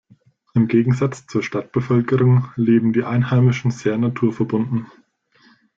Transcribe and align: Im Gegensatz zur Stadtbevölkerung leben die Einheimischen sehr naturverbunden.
Im 0.55 0.67
Gegensatz 0.67 1.27
zur 1.27 1.43
Stadtbevölkerung 1.43 2.47
leben 2.55 2.91
die 2.91 3.03
Einheimischen 3.03 3.69
sehr 3.69 3.99
naturverbunden. 3.99 4.87